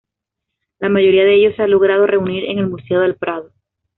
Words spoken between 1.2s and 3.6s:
de ellos se han logrado reunir en el Museo del Prado.